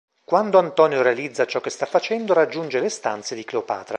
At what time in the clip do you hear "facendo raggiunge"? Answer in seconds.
1.85-2.79